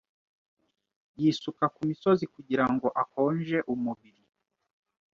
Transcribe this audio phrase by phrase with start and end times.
[1.19, 4.23] Yisuka kumisozi kugirango akonje umubiri